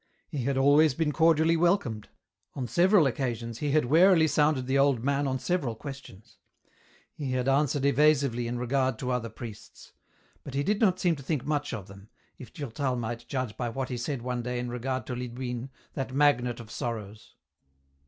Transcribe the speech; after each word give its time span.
He 0.29 0.45
had 0.45 0.57
always 0.57 0.95
been 0.95 1.11
cordially 1.11 1.55
welcomed. 1.55 2.09
On 2.55 2.67
several 2.67 3.05
occasions 3.05 3.59
he 3.59 3.69
had 3.69 3.85
warily 3.85 4.27
sounded 4.27 4.65
the 4.65 4.79
old 4.79 5.03
man 5.03 5.27
on 5.27 5.37
several 5.37 5.75
questions. 5.75 6.39
He 7.13 7.33
had 7.33 7.47
answered 7.47 7.85
evasively 7.85 8.47
in 8.47 8.57
regard 8.57 8.97
to 8.97 9.11
other 9.11 9.29
priests. 9.29 9.93
But 10.43 10.55
he 10.55 10.63
did 10.63 10.81
not 10.81 10.99
seem 10.99 11.15
to 11.17 11.21
think 11.23 11.45
much 11.45 11.71
of 11.71 11.87
them, 11.87 12.09
if 12.39 12.51
Durtal 12.51 12.95
might 12.95 13.27
judge 13.27 13.55
by 13.55 13.69
what 13.69 13.89
he 13.89 13.97
said 13.99 14.23
one 14.23 14.41
day 14.41 14.57
in 14.57 14.69
regard 14.69 15.05
to 15.05 15.15
Lidwine, 15.15 15.69
that 15.93 16.11
magnet 16.15 16.59
of 16.59 16.71
sorrows. 16.71 17.35